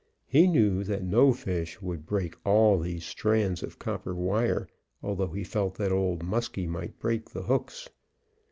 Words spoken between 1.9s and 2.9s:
break all